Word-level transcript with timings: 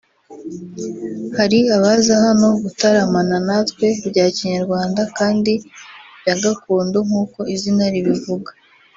hari 1.37 1.59
abaza 1.75 2.13
hano 2.25 2.47
gutaramana 2.63 3.37
natwe 3.47 3.87
bya 4.09 4.25
Kinyarwanda 4.35 5.01
kandi 5.17 5.53
bya 6.21 6.35
gakondo 6.43 6.97
nkuko 7.07 7.39
izina 7.55 7.83
ribivuga 7.93 8.49